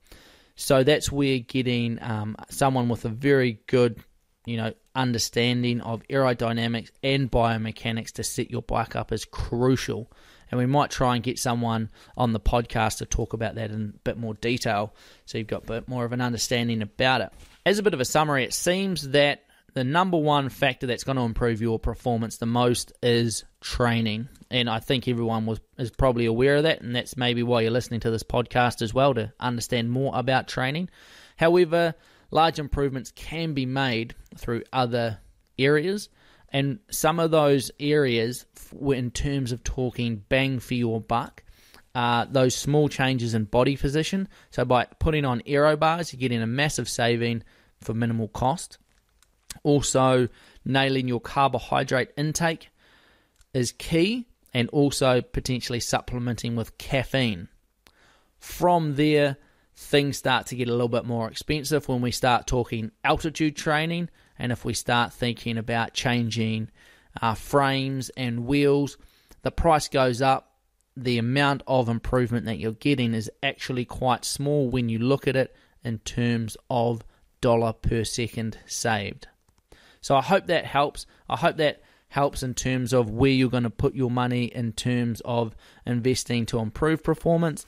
[0.56, 4.00] So that's where getting um, someone with a very good,
[4.48, 10.12] you know, understanding of aerodynamics and biomechanics to set your bike up is crucial.
[10.50, 13.94] And we might try and get someone on the podcast to talk about that in
[13.96, 14.94] a bit more detail
[15.26, 17.32] so you've got a bit more of an understanding about it.
[17.66, 21.18] As a bit of a summary, it seems that the number one factor that's going
[21.18, 24.28] to improve your performance the most is training.
[24.50, 27.72] And I think everyone was is probably aware of that, and that's maybe why you're
[27.72, 30.90] listening to this podcast as well to understand more about training.
[31.36, 31.94] However,
[32.32, 35.20] large improvements can be made through other
[35.60, 36.10] areas.
[36.50, 38.46] And some of those areas,
[38.82, 41.44] in terms of talking bang for your buck,
[41.94, 44.28] uh, those small changes in body position.
[44.52, 47.44] So by putting on aero bars, you're getting a massive saving
[47.82, 48.78] for minimal cost.
[49.64, 50.30] Also,
[50.64, 52.70] nailing your carbohydrate intake
[53.54, 57.48] is key, and also potentially supplementing with caffeine.
[58.40, 59.38] From there,
[59.76, 64.10] things start to get a little bit more expensive when we start talking altitude training
[64.40, 66.70] and if we start thinking about changing
[67.22, 68.98] uh, frames and wheels,
[69.42, 70.54] the price goes up.
[70.96, 75.36] The amount of improvement that you're getting is actually quite small when you look at
[75.36, 77.04] it in terms of
[77.40, 79.28] dollar per second saved.
[80.02, 81.06] So I hope that helps.
[81.30, 84.72] I hope that helps in terms of where you're going to put your money in
[84.74, 87.66] terms of investing to improve performance.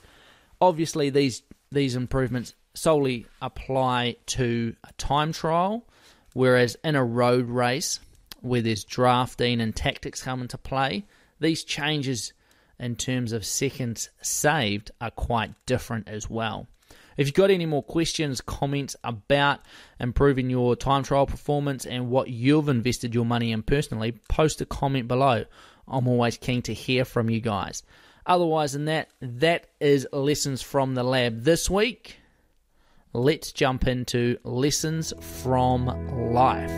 [0.60, 5.86] Obviously, these these improvements solely apply to a time trial,
[6.34, 8.00] whereas in a road race
[8.40, 11.04] where there's drafting and tactics come into play,
[11.40, 12.32] these changes
[12.78, 16.66] in terms of seconds saved are quite different as well.
[17.16, 19.60] If you've got any more questions, comments about
[19.98, 24.66] improving your time trial performance and what you've invested your money in personally, post a
[24.66, 25.44] comment below.
[25.86, 27.82] I'm always keen to hear from you guys.
[28.24, 32.19] Otherwise than that, that is lessons from the lab this week
[33.12, 35.86] let's jump into lessons from
[36.32, 36.70] life.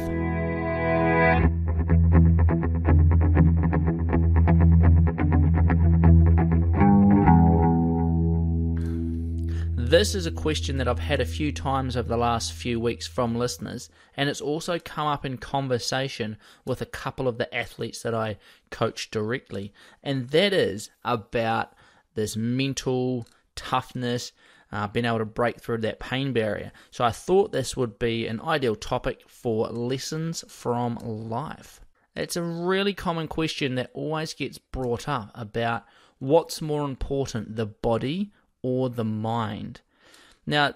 [9.77, 13.07] This is a question that I've had a few times over the last few weeks
[13.07, 18.01] from listeners, and it's also come up in conversation with a couple of the athletes
[18.01, 18.39] that I
[18.71, 21.75] coach directly, and that is about
[22.15, 24.33] this mental toughness,
[24.73, 26.73] uh, being able to break through that pain barrier.
[26.91, 31.81] So I thought this would be an ideal topic for lessons from life.
[32.17, 35.85] It's a really common question that always gets brought up about
[36.19, 38.33] what's more important, the body
[38.63, 39.81] or the mind.
[40.47, 40.75] Now,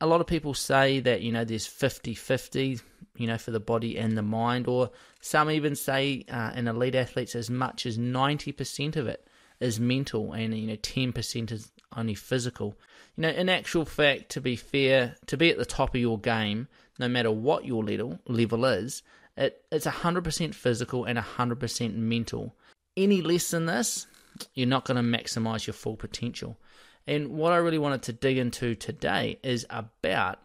[0.00, 2.80] a lot of people say that, you know, there's 50 50,
[3.16, 6.94] you know, for the body and the mind, or some even say uh, in elite
[6.94, 9.26] athletes as much as 90% of it
[9.60, 12.76] is mental and, you know, 10% is only physical.
[13.18, 16.20] You know, in actual fact, to be fair, to be at the top of your
[16.20, 16.68] game,
[17.00, 19.02] no matter what your level, level is,
[19.36, 22.54] it, it's 100% physical and 100% mental.
[22.96, 24.06] Any less than this,
[24.54, 26.60] you're not going to maximize your full potential.
[27.08, 30.38] And what I really wanted to dig into today is about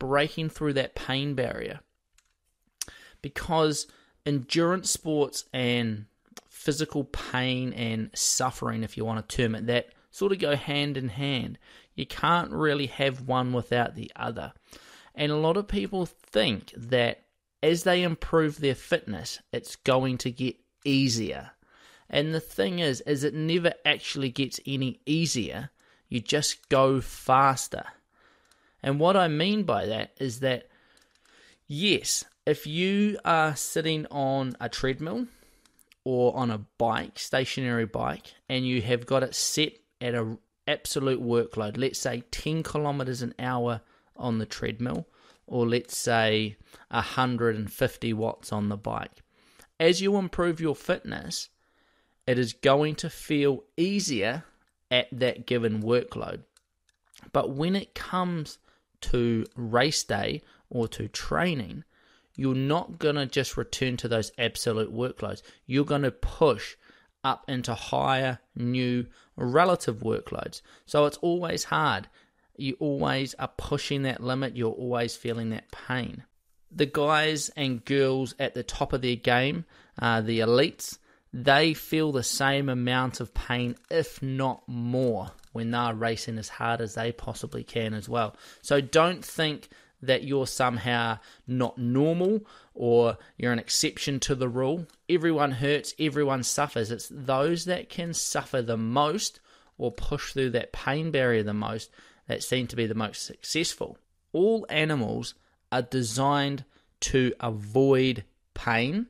[0.00, 1.78] breaking through that pain barrier.
[3.22, 3.86] Because
[4.24, 6.06] endurance sports and
[6.48, 10.96] physical pain and suffering, if you want to term it that, sort of go hand
[10.96, 11.58] in hand.
[11.96, 14.52] You can't really have one without the other.
[15.14, 17.24] And a lot of people think that
[17.62, 21.50] as they improve their fitness, it's going to get easier.
[22.08, 25.70] And the thing is, is it never actually gets any easier
[26.08, 27.84] you just go faster.
[28.82, 30.68] And what I mean by that is that,
[31.66, 35.26] yes, if you are sitting on a treadmill
[36.04, 41.22] or on a bike, stationary bike, and you have got it set at an absolute
[41.22, 43.80] workload, let's say 10 kilometers an hour
[44.16, 45.06] on the treadmill,
[45.46, 46.56] or let's say
[46.90, 49.22] 150 watts on the bike.
[49.78, 51.50] As you improve your fitness,
[52.26, 54.44] it is going to feel easier
[54.90, 56.40] at that given workload.
[57.32, 58.58] But when it comes
[59.02, 61.84] to race day or to training,
[62.34, 65.42] you're not going to just return to those absolute workloads.
[65.66, 66.76] You're going to push
[67.26, 70.62] up into higher, new, relative workloads.
[70.86, 72.08] So it's always hard.
[72.56, 74.56] You always are pushing that limit.
[74.56, 76.24] You're always feeling that pain.
[76.70, 79.64] The guys and girls at the top of their game,
[80.00, 80.98] uh, the elites,
[81.32, 86.80] they feel the same amount of pain, if not more, when they're racing as hard
[86.80, 88.36] as they possibly can as well.
[88.62, 89.68] So don't think
[90.06, 94.86] that you're somehow not normal or you're an exception to the rule.
[95.08, 96.90] Everyone hurts, everyone suffers.
[96.90, 99.40] It's those that can suffer the most
[99.78, 101.90] or push through that pain barrier the most
[102.28, 103.98] that seem to be the most successful.
[104.32, 105.34] All animals
[105.70, 106.64] are designed
[107.00, 109.06] to avoid pain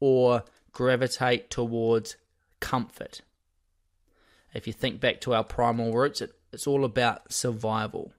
[0.00, 2.16] or gravitate towards
[2.60, 3.22] comfort.
[4.54, 8.12] If you think back to our primal roots, it, it's all about survival.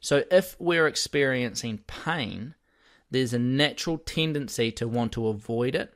[0.00, 2.54] So if we're experiencing pain,
[3.10, 5.94] there's a natural tendency to want to avoid it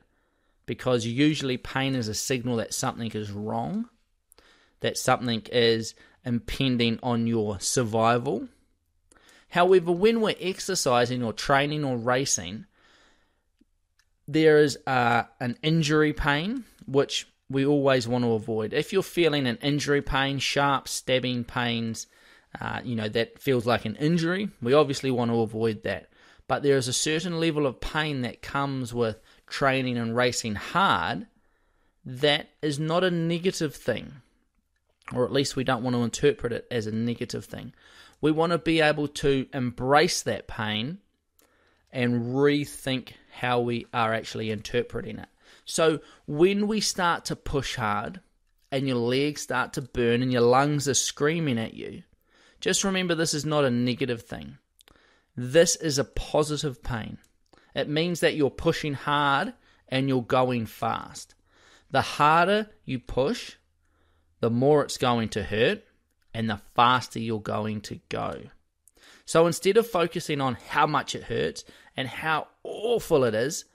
[0.65, 3.89] because usually pain is a signal that something is wrong,
[4.81, 8.47] that something is impending on your survival.
[9.49, 12.65] However, when we're exercising or training or racing,
[14.27, 18.73] there is uh, an injury pain, which we always want to avoid.
[18.73, 22.07] If you're feeling an injury pain, sharp stabbing pains,
[22.59, 26.09] uh, you know, that feels like an injury, we obviously want to avoid that.
[26.47, 31.27] But there is a certain level of pain that comes with training and racing hard
[32.05, 34.13] that is not a negative thing,
[35.13, 37.73] or at least we don't want to interpret it as a negative thing.
[38.21, 40.99] We want to be able to embrace that pain
[41.91, 45.29] and rethink how we are actually interpreting it.
[45.65, 48.19] So when we start to push hard
[48.71, 52.03] and your legs start to burn and your lungs are screaming at you,
[52.65, 54.57] just remember this is not a negative thing.
[55.37, 57.19] This is a positive pain.
[57.75, 59.53] It means that you're pushing hard
[59.87, 61.35] and you're going fast.
[61.91, 63.57] The harder you push,
[64.39, 65.83] the more it's going to hurt
[66.33, 68.41] and the faster you're going to go.
[69.25, 73.65] So instead of focusing on how much it hurts and how awful it is,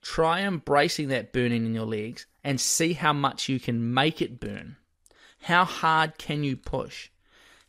[0.00, 4.40] try embracing that burning in your legs and see how much you can make it
[4.40, 4.78] burn.
[5.42, 7.08] How hard can you push?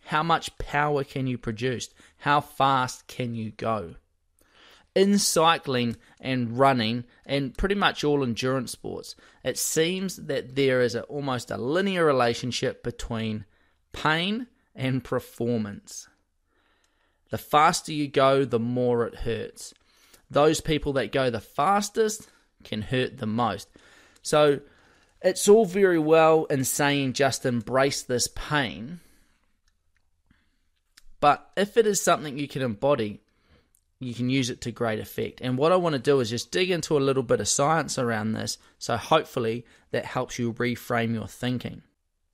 [0.06, 1.89] How much power can you produce?
[2.18, 3.95] How fast can you go?
[4.95, 10.93] In cycling and running, and pretty much all endurance sports, it seems that there is
[10.93, 13.45] a, almost a linear relationship between
[13.91, 16.08] pain and performance.
[17.32, 19.74] The faster you go, the more it hurts.
[20.30, 22.30] Those people that go the fastest
[22.64, 23.68] can hurt the most.
[24.22, 24.60] So
[25.22, 28.99] it's all very well in saying just embrace this pain.
[31.24, 33.21] But if it is something you can embody,
[33.97, 35.39] you can use it to great effect.
[35.39, 37.97] And what I want to do is just dig into a little bit of science
[37.97, 41.82] around this, so hopefully that helps you reframe your thinking.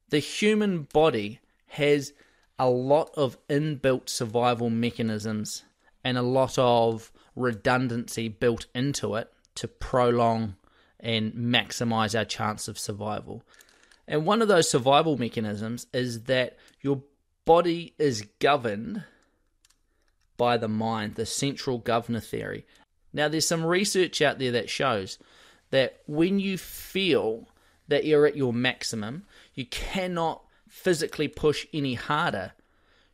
[0.10, 2.14] The human body has
[2.58, 5.66] a lot of inbuilt survival mechanisms
[6.04, 10.56] and a lot of redundancy built into it to prolong
[11.00, 13.44] and maximize our chance of survival.
[14.08, 17.04] And one of those survival mechanisms is that your
[17.50, 19.04] body is governed
[20.38, 22.64] by the mind, the central governor theory.
[23.12, 25.18] Now, there's some research out there that shows
[25.72, 27.50] that when you feel
[27.88, 29.24] that you're at your maximum,
[29.56, 32.52] you cannot physically push any harder,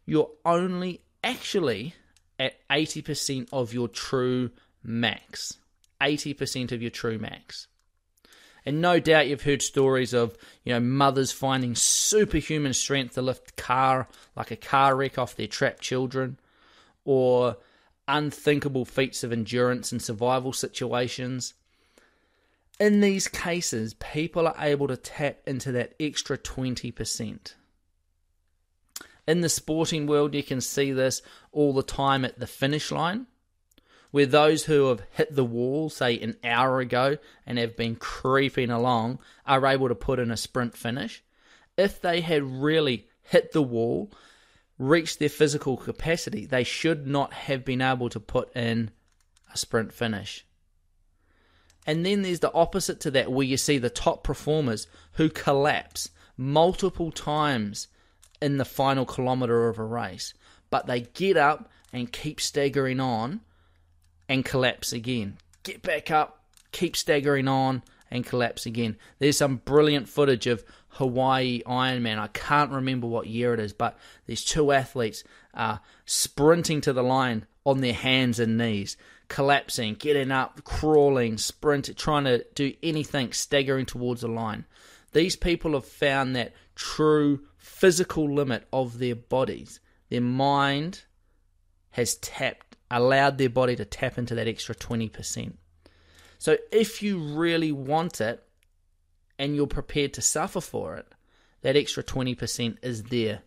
[0.05, 1.95] you're only actually
[2.37, 4.51] at 80% of your true
[4.83, 5.59] max.
[6.01, 7.67] 80% of your true max.
[8.65, 13.55] And no doubt you've heard stories of, you know, mothers finding superhuman strength to lift
[13.55, 16.39] car like a car wreck off their trapped children,
[17.03, 17.57] or
[18.07, 21.53] unthinkable feats of endurance in survival situations.
[22.79, 27.53] In these cases, people are able to tap into that extra 20%.
[29.27, 33.27] In the sporting world, you can see this all the time at the finish line
[34.15, 38.69] where those who have hit the wall, say an hour ago, and have been creeping
[38.69, 41.21] along, are able to put in a sprint finish.
[41.77, 44.13] If they had really hit the wall,
[44.79, 48.91] reached their physical capacity, they should not have been able to put in
[49.53, 50.45] a sprint finish.
[51.85, 56.09] And then there's the opposite to that, where you see the top performers who collapse
[56.37, 57.89] multiple times
[58.41, 60.33] in the final kilometre of a race,
[60.69, 63.41] but they get up and keep staggering on
[64.27, 65.37] and collapse again.
[65.63, 68.97] Get back up, keep staggering on, and collapse again.
[69.19, 72.19] There's some brilliant footage of Hawaii Ironman.
[72.19, 75.23] I can't remember what year it is, but these two athletes
[75.53, 78.95] are sprinting to the line on their hands and knees,
[79.27, 84.65] collapsing, getting up, crawling, sprinting, trying to do anything, staggering towards the line.
[85.13, 89.79] These people have found that true physical limit of their bodies.
[90.09, 91.03] Their mind
[91.91, 95.53] has tapped allowed their body to tap into that extra 20%.
[96.37, 98.43] So if you really want it
[99.39, 101.07] and you're prepared to suffer for it,
[101.61, 103.41] that extra 20% is there.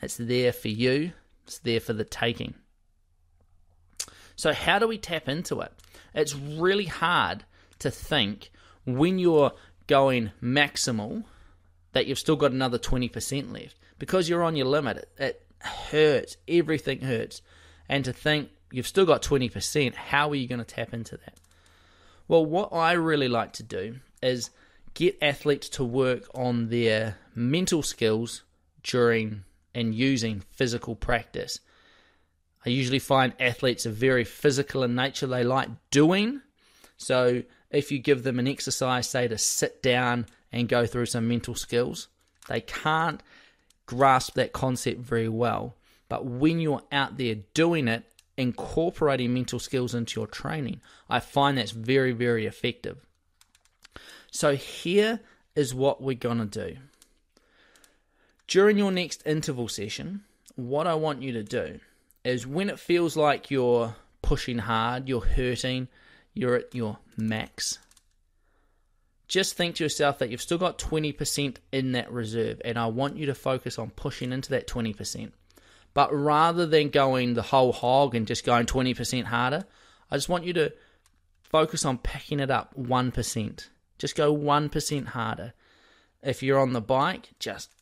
[0.00, 1.12] It's there for you,
[1.46, 2.54] it's there for the taking.
[4.36, 5.72] So, how do we tap into it?
[6.14, 7.44] It's really hard
[7.80, 8.50] to think
[8.86, 9.52] when you're
[9.88, 11.24] going maximal
[11.92, 14.98] that you've still got another 20% left because you're on your limit.
[14.98, 15.46] It, it
[15.90, 16.36] hurts.
[16.46, 17.42] Everything hurts.
[17.88, 19.94] And to think you've still got 20%.
[19.94, 21.34] How are you going to tap into that?
[22.26, 24.50] Well, what I really like to do is
[24.94, 28.42] get athletes to work on their mental skills
[28.82, 29.44] during
[29.74, 31.60] and using physical practice.
[32.66, 36.42] I usually find athletes are very physical in nature, they like doing.
[36.96, 41.28] So, if you give them an exercise, say to sit down and go through some
[41.28, 42.08] mental skills,
[42.48, 43.22] they can't
[43.86, 45.76] grasp that concept very well.
[46.08, 48.04] But when you're out there doing it
[48.38, 50.80] incorporating mental skills into your training,
[51.10, 53.04] I find that's very, very effective.
[54.30, 55.20] So, here
[55.54, 56.76] is what we're going to do.
[58.46, 60.22] During your next interval session,
[60.54, 61.80] what I want you to do
[62.24, 65.88] is when it feels like you're pushing hard, you're hurting,
[66.32, 67.78] you're at your max,
[69.28, 73.18] just think to yourself that you've still got 20% in that reserve, and I want
[73.18, 75.32] you to focus on pushing into that 20%.
[75.98, 79.64] But rather than going the whole hog and just going 20% harder,
[80.08, 80.72] I just want you to
[81.42, 83.68] focus on packing it up 1%.
[83.98, 85.54] Just go 1% harder.
[86.22, 87.72] If you're on the bike, just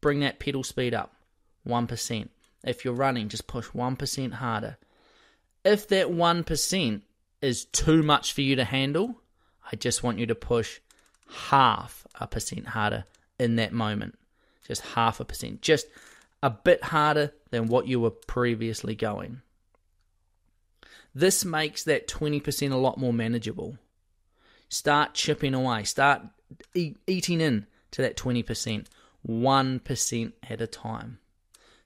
[0.00, 1.12] bring that pedal speed up
[1.66, 2.28] 1%.
[2.62, 4.78] If you're running, just push 1% harder.
[5.64, 7.02] If that 1%
[7.40, 9.16] is too much for you to handle,
[9.72, 10.78] I just want you to push
[11.28, 13.06] half a percent harder
[13.40, 14.16] in that moment.
[14.68, 15.62] Just half a percent.
[15.62, 15.88] Just
[16.42, 19.42] a bit harder than what you were previously going.
[21.14, 23.78] This makes that 20% a lot more manageable.
[24.68, 26.22] Start chipping away, start
[26.74, 28.86] e- eating in to that 20%,
[29.28, 31.18] 1% at a time.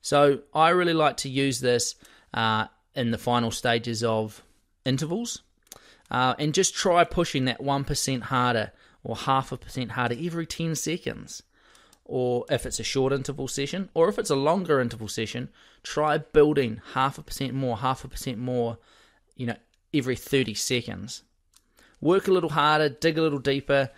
[0.01, 1.95] So I really like to use this
[2.33, 4.41] uh, in the final stages of
[4.85, 5.41] intervals
[6.09, 8.71] uh, and just try pushing that 1% harder
[9.03, 11.43] or half a percent harder every 10 seconds
[12.07, 15.49] or if it's a short interval session, or if it's a longer interval session,
[15.83, 18.77] try building half a percent more, half a percent more,
[19.35, 19.57] you know,
[19.93, 21.23] every 30 seconds.
[22.01, 23.89] Work a little harder, dig a little deeper,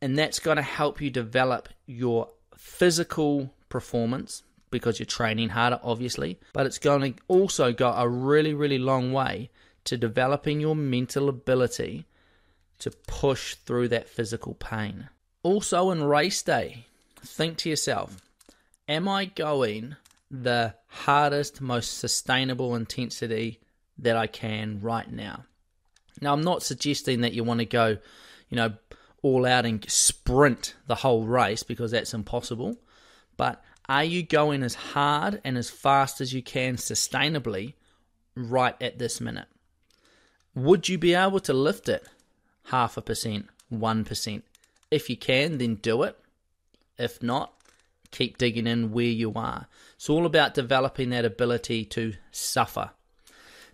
[0.00, 6.38] and that's going to help you develop your physical performance, because you're training harder, obviously,
[6.52, 9.50] but it's going to also go a really, really long way
[9.84, 12.06] to developing your mental ability
[12.78, 15.08] to push through that physical pain.
[15.42, 16.86] Also, in race day,
[17.24, 18.16] think to yourself,
[18.88, 19.96] am I going
[20.30, 23.60] the hardest, most sustainable intensity
[23.98, 25.44] that I can right now?
[26.20, 27.98] Now, I'm not suggesting that you want to go,
[28.48, 28.74] you know,
[29.22, 32.76] all out and sprint the whole race because that's impossible.
[33.36, 37.74] But are you going as hard and as fast as you can sustainably
[38.34, 39.48] right at this minute?
[40.54, 42.06] Would you be able to lift it
[42.64, 44.42] half a percent, 1%?
[44.90, 46.18] If you can, then do it.
[47.00, 47.54] If not,
[48.10, 49.68] keep digging in where you are.
[49.96, 52.90] It's all about developing that ability to suffer.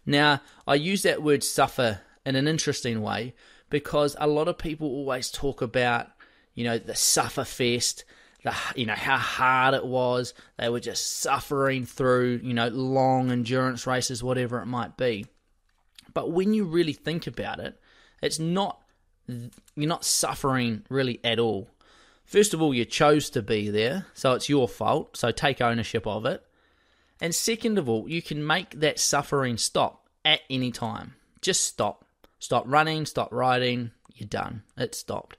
[0.04, 3.34] Now, I use that word suffer in an interesting way
[3.70, 6.08] because a lot of people always talk about,
[6.54, 8.04] you know, the suffer fest,
[8.44, 10.32] the you know how hard it was.
[10.58, 15.26] They were just suffering through, you know, long endurance races, whatever it might be.
[16.14, 17.80] But when you really think about it,
[18.22, 18.80] it's not
[19.26, 21.68] you're not suffering really at all.
[22.26, 26.06] First of all, you chose to be there, so it's your fault, so take ownership
[26.06, 26.44] of it.
[27.20, 31.14] And second of all, you can make that suffering stop at any time.
[31.40, 32.04] Just stop.
[32.40, 34.62] Stop running, stop riding, you're done.
[34.76, 35.36] It stopped.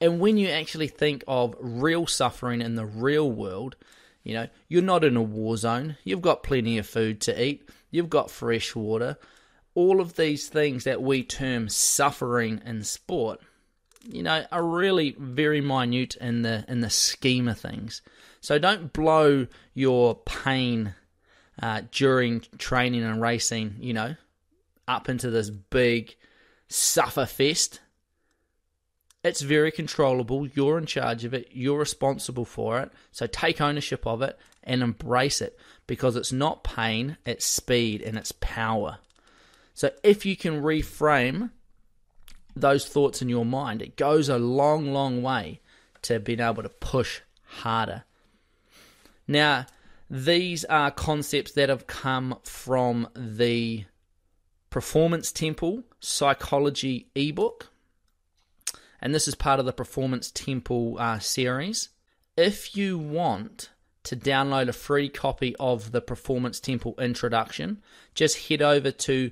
[0.00, 3.74] And when you actually think of real suffering in the real world,
[4.22, 5.96] you know, you're not in a war zone.
[6.04, 7.68] You've got plenty of food to eat.
[7.90, 9.18] You've got fresh water.
[9.74, 13.40] All of these things that we term suffering in sport,
[14.02, 18.02] you know, are really very minute in the in the scheme of things.
[18.40, 20.94] So don't blow your pain
[21.60, 24.16] uh, during training and racing, you know,
[24.86, 26.14] up into this big
[26.68, 27.80] suffer fest.
[29.24, 30.46] It's very controllable.
[30.46, 31.48] You're in charge of it.
[31.50, 32.92] You're responsible for it.
[33.10, 38.16] So take ownership of it and embrace it because it's not pain, it's speed and
[38.16, 38.98] it's power.
[39.74, 41.50] So if you can reframe
[42.60, 45.60] those thoughts in your mind, it goes a long, long way
[46.02, 48.04] to being able to push harder.
[49.26, 49.66] Now,
[50.10, 53.84] these are concepts that have come from the
[54.70, 57.70] Performance Temple Psychology ebook.
[59.00, 61.90] And this is part of the Performance Temple uh, series.
[62.36, 63.70] If you want
[64.04, 67.82] to download a free copy of the Performance Temple introduction,
[68.14, 69.30] just head over to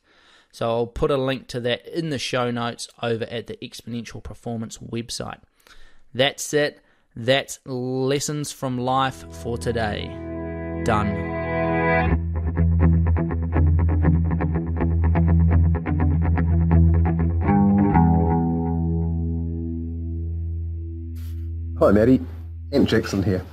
[0.52, 4.24] So I'll put a link to that in the show notes over at the Exponential
[4.24, 5.42] Performance website.
[6.12, 6.82] That's it.
[7.16, 10.08] That's lessons from life for today.
[10.84, 11.34] Done.
[21.78, 22.22] Hi, Maddie.
[22.72, 23.46] Ant Jackson here.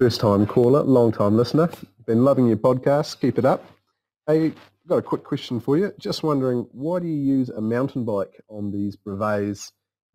[0.00, 1.68] First time caller, long time listener.
[2.06, 3.20] Been loving your podcast.
[3.20, 3.62] Keep it up.
[4.26, 4.54] Hey,
[4.88, 5.92] got a quick question for you.
[5.98, 9.72] Just wondering, why do you use a mountain bike on these brevets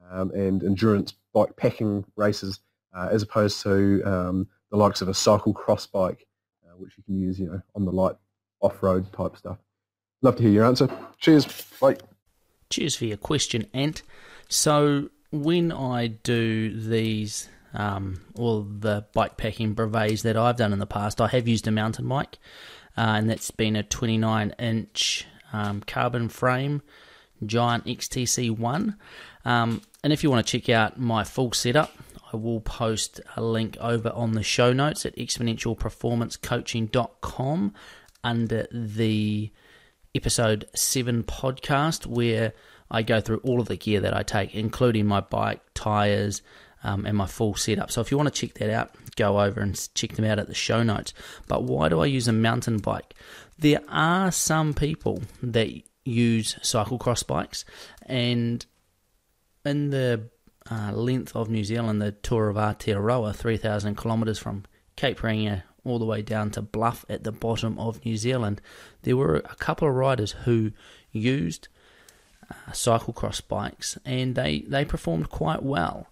[0.09, 2.61] um, and endurance bike packing races
[2.97, 6.25] uh, as opposed to um, the likes of a cycle cross bike,
[6.65, 8.15] uh, which you can use, you know, on the light
[8.61, 9.59] off-road type stuff?
[10.23, 10.89] Love to hear your answer.
[11.19, 11.45] Cheers.
[11.79, 11.97] Bye.
[12.71, 14.01] Cheers for your question, Ant.
[14.49, 20.79] So when I do these um, all the bike packing brevets that I've done in
[20.79, 22.37] the past, I have used a mountain bike
[22.97, 26.81] uh, and that's been a 29 inch um, carbon frame
[27.45, 28.95] Giant XTC1.
[29.43, 31.91] Um, and if you want to check out my full setup,
[32.31, 37.73] I will post a link over on the show notes at exponentialperformancecoaching.com
[38.23, 39.51] under the
[40.15, 42.53] episode 7 podcast where
[42.89, 46.41] I go through all of the gear that I take, including my bike, tires,
[46.85, 47.91] um, and my full setup.
[47.91, 50.47] So if you want to check that out, go over and check them out at
[50.47, 51.13] the show notes.
[51.47, 53.15] But why do I use a mountain bike?
[53.57, 55.69] There are some people that
[56.05, 57.65] use cyclocross bikes,
[58.05, 58.63] and
[59.65, 60.29] in the
[60.69, 64.65] uh, length of New Zealand, the Tour of Aotearoa, 3,000 kilometres from
[64.95, 68.61] Cape Reinga all the way down to Bluff at the bottom of New Zealand,
[69.03, 70.71] there were a couple of riders who
[71.11, 71.67] used
[72.49, 76.07] uh, cyclocross bikes and they, they performed quite well.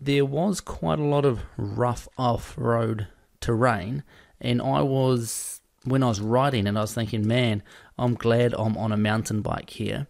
[0.00, 3.08] There was quite a lot of rough off road
[3.40, 4.02] terrain,
[4.40, 7.62] and I was, when I was riding and I was thinking, man,
[7.98, 10.06] I'm glad I'm on a mountain bike here.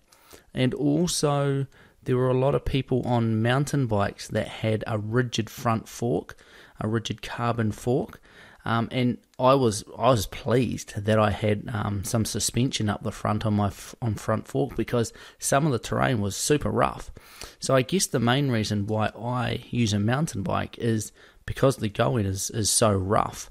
[0.54, 1.66] And also,
[2.04, 6.36] there were a lot of people on mountain bikes that had a rigid front fork,
[6.80, 8.20] a rigid carbon fork,
[8.64, 13.12] um, and I was I was pleased that I had um, some suspension up the
[13.12, 13.70] front on my
[14.02, 17.10] on front fork because some of the terrain was super rough.
[17.58, 21.12] So I guess the main reason why I use a mountain bike is
[21.46, 23.50] because the going is is so rough.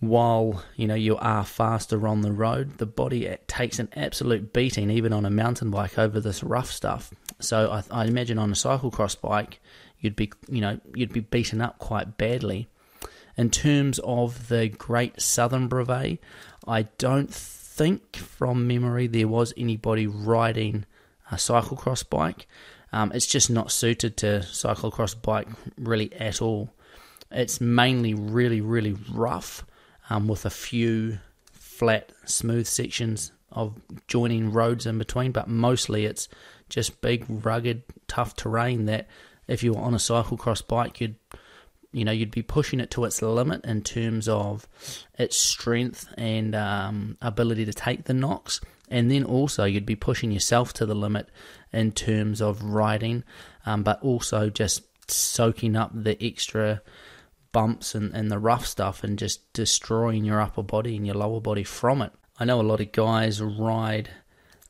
[0.00, 4.90] While you know you are faster on the road, the body takes an absolute beating
[4.90, 7.12] even on a mountain bike over this rough stuff.
[7.38, 9.60] So I, I imagine on a cyclocross bike,
[10.00, 12.68] you'd be you know you'd be beaten up quite badly.
[13.40, 16.18] In terms of the Great Southern Brevet,
[16.68, 20.84] I don't think from memory there was anybody riding
[21.32, 22.46] a cyclocross bike.
[22.92, 26.68] Um, it's just not suited to cyclocross bike really at all.
[27.30, 29.64] It's mainly really, really rough
[30.10, 31.20] um, with a few
[31.50, 36.28] flat, smooth sections of joining roads in between, but mostly it's
[36.68, 39.08] just big, rugged, tough terrain that
[39.48, 41.16] if you were on a cyclocross bike, you'd
[41.92, 44.66] you know you'd be pushing it to its limit in terms of
[45.18, 50.30] its strength and um, ability to take the knocks, and then also you'd be pushing
[50.30, 51.28] yourself to the limit
[51.72, 53.24] in terms of riding,
[53.66, 56.82] um, but also just soaking up the extra
[57.52, 61.40] bumps and, and the rough stuff and just destroying your upper body and your lower
[61.40, 62.12] body from it.
[62.38, 64.10] I know a lot of guys ride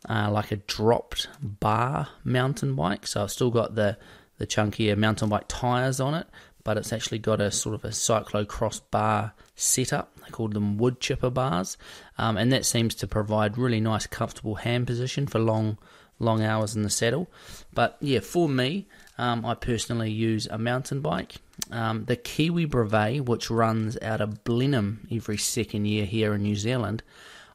[0.09, 3.99] uh, like a dropped bar mountain bike, so I've still got the
[4.39, 6.27] the chunkier mountain bike tires on it,
[6.65, 10.15] but it's actually got a sort of a cyclocross bar setup.
[10.25, 11.77] They call them wood chipper bars,
[12.19, 15.79] um, and that seems to provide really nice, comfortable hand position for long,
[16.19, 17.29] long hours in the saddle.
[17.73, 18.87] But yeah, for me,
[19.19, 21.37] um, I personally use a mountain bike.
[21.71, 26.57] Um, the Kiwi Brevet, which runs out of Blenheim every second year here in New
[26.57, 27.03] Zealand,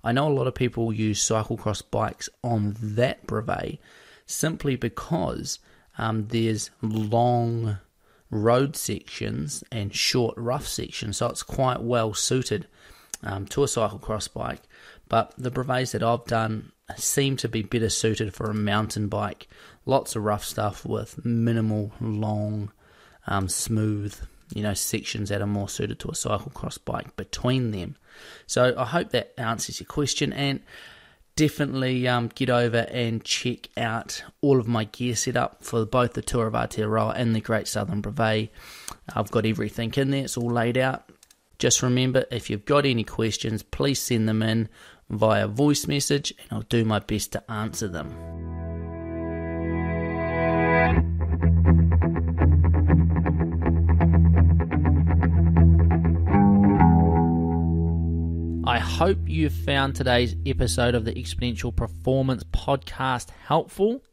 [0.03, 3.79] I know a lot of people use cyclocross bikes on that brevet
[4.27, 5.57] simply because
[5.97, 7.79] um, there's long
[8.35, 12.67] road sections and short rough sections, so it's quite well suited
[13.23, 14.61] um, to a cycle cross bike.
[15.07, 19.47] But the brevets that I've done seem to be better suited for a mountain bike.
[19.85, 22.71] Lots of rough stuff with minimal, long,
[23.27, 24.15] um, smooth,
[24.53, 27.95] you know, sections that are more suited to a cycle cross bike between them.
[28.47, 30.61] So I hope that answers your question and
[31.35, 36.21] definitely um, get over and check out all of my gear setup for both the
[36.21, 38.49] Tour of Aotearoa and the Great Southern Brevet.
[39.13, 41.09] I've got everything in there, it's all laid out.
[41.59, 44.69] Just remember, if you've got any questions, please send them in
[45.09, 48.64] via voice message and I'll do my best to answer them.
[58.75, 64.03] I hope you found today's episode of the Exponential Performance Podcast helpful.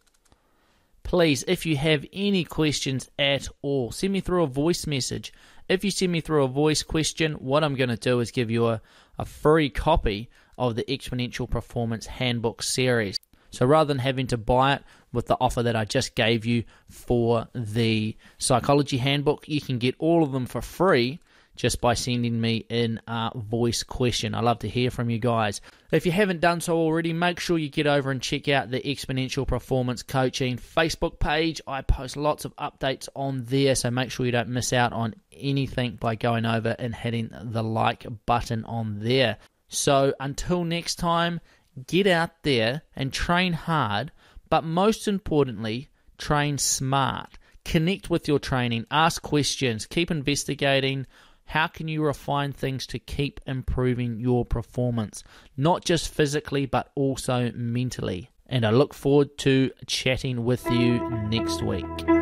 [1.03, 5.33] Please, if you have any questions at all, send me through a voice message.
[5.69, 8.53] If you send me through a voice question, what I'm going to do is give
[8.53, 8.81] you a,
[9.19, 13.19] a free copy of the Exponential Performance Handbook series.
[13.51, 16.63] So rather than having to buy it with the offer that I just gave you
[16.89, 21.19] for the Psychology Handbook, you can get all of them for free
[21.57, 24.35] just by sending me in a voice question.
[24.35, 25.61] I love to hear from you guys.
[25.91, 28.81] If you haven't done so already, make sure you get over and check out the
[28.81, 31.61] Exponential Performance Coaching Facebook page.
[31.67, 35.15] I post lots of updates on there, so make sure you don't miss out on
[35.33, 39.37] anything by going over and hitting the like button on there.
[39.69, 41.41] So until next time,
[41.87, 44.13] get out there and train hard,
[44.49, 45.89] but most importantly,
[46.19, 47.39] train smart.
[47.65, 51.07] Connect with your training, ask questions, keep investigating
[51.47, 55.23] how can you refine things to keep improving your performance,
[55.57, 58.31] not just physically, but also mentally?
[58.47, 62.22] And I look forward to chatting with you next week.